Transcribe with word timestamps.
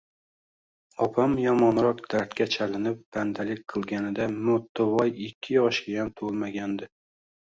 –Opam 1.05 1.33
yomonroq 1.41 1.99
dardga 2.13 2.47
chalinib 2.55 3.03
bandalik 3.17 3.61
qilganida, 3.73 4.27
Mo‘ttivoy 4.47 5.13
ikki 5.29 5.57
yoshgayam 5.59 6.11
to‘lmaganidi 6.23 6.89